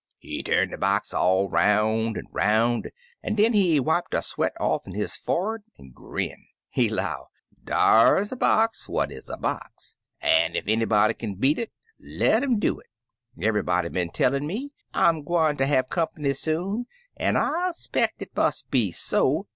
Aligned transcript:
"He 0.17 0.41
turn 0.41 0.71
de 0.71 0.79
box 0.79 1.13
all 1.13 1.47
'roun' 1.47 2.17
an' 2.17 2.25
'roun', 2.31 2.85
an' 3.21 3.35
den 3.35 3.53
he 3.53 3.79
wipe 3.79 4.09
de 4.09 4.23
sweat 4.23 4.53
off'n 4.59 4.95
his 4.95 5.15
forrerd 5.15 5.59
an' 5.77 5.91
grin. 5.93 6.43
He 6.71 6.89
'low, 6.89 7.25
*Dar's 7.63 8.31
a 8.31 8.35
box 8.35 8.89
what 8.89 9.11
is 9.11 9.29
a 9.29 9.37
box; 9.37 9.97
ef 10.21 10.67
anybody 10.67 11.13
kin 11.13 11.35
beat 11.35 11.59
it, 11.59 11.71
le' 11.99 12.41
'im 12.41 12.57
do 12.57 12.79
it. 12.79 12.87
Eve'y 13.37 13.61
body 13.63 13.89
been 13.89 14.09
tellin' 14.09 14.47
me 14.47 14.71
I'm 14.91 15.21
gwineter 15.23 15.65
have 15.67 15.87
comp'ny 15.89 16.33
soon, 16.33 16.87
an' 17.17 17.37
I 17.37 17.69
'speck 17.69 18.15
it 18.17 18.35
mus' 18.35 18.63
be 18.63 18.91
so. 18.91 19.45